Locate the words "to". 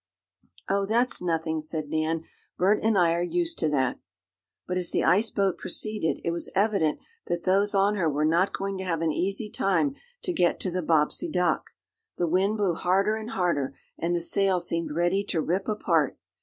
3.59-3.69, 8.79-8.83, 10.23-10.33, 10.61-10.71, 15.25-15.39